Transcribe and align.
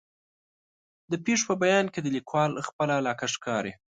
د 1.11 1.13
پېښو 1.25 1.45
په 1.49 1.55
بیان 1.63 1.85
کې 1.93 1.99
د 2.01 2.07
لیکوال 2.17 2.51
خپله 2.67 2.91
علاقه 2.99 3.25
ښکاري. 3.33 3.73